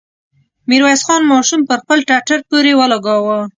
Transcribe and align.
ميرويس 0.69 1.01
خان 1.07 1.21
ماشوم 1.31 1.61
پر 1.69 1.77
خپل 1.83 1.97
ټټر 2.09 2.39
پورې 2.49 2.71
ولګاوه. 2.75 3.39